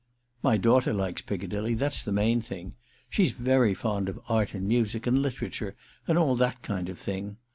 "My 0.41 0.57
daughter 0.57 0.93
likes 0.95 1.21
Piccadilly—that's 1.21 2.01
the 2.01 2.11
main 2.11 2.41
thing. 2.41 2.73
She's 3.07 3.33
very 3.33 3.75
fond 3.75 4.09
of 4.09 4.19
art 4.27 4.55
and 4.55 4.67
music 4.67 5.05
and 5.05 5.21
literature 5.21 5.75
and 6.07 6.17
all 6.17 6.35
that 6.37 6.63
kind 6.63 6.89
of 6.89 6.97
thing. 6.97 7.37